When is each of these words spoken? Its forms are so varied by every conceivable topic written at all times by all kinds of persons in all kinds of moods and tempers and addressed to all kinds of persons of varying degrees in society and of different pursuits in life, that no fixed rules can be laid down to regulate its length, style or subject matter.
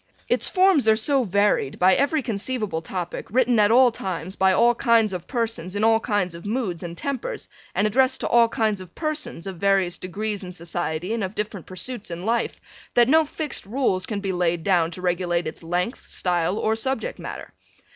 Its 0.27 0.47
forms 0.47 0.87
are 0.89 0.95
so 0.95 1.23
varied 1.23 1.77
by 1.77 1.93
every 1.93 2.23
conceivable 2.23 2.81
topic 2.81 3.27
written 3.29 3.59
at 3.59 3.69
all 3.69 3.91
times 3.91 4.35
by 4.35 4.51
all 4.51 4.73
kinds 4.73 5.13
of 5.13 5.27
persons 5.27 5.75
in 5.75 5.83
all 5.83 5.99
kinds 5.99 6.33
of 6.33 6.43
moods 6.43 6.81
and 6.81 6.97
tempers 6.97 7.47
and 7.75 7.85
addressed 7.85 8.19
to 8.19 8.27
all 8.27 8.49
kinds 8.49 8.81
of 8.81 8.95
persons 8.95 9.45
of 9.45 9.57
varying 9.57 9.91
degrees 10.01 10.43
in 10.43 10.51
society 10.51 11.13
and 11.13 11.23
of 11.23 11.35
different 11.35 11.67
pursuits 11.67 12.09
in 12.09 12.25
life, 12.25 12.59
that 12.95 13.07
no 13.07 13.23
fixed 13.23 13.67
rules 13.67 14.07
can 14.07 14.19
be 14.21 14.31
laid 14.31 14.63
down 14.63 14.89
to 14.89 15.03
regulate 15.03 15.45
its 15.45 15.61
length, 15.61 16.07
style 16.07 16.57
or 16.57 16.75
subject 16.75 17.19
matter. 17.19 17.53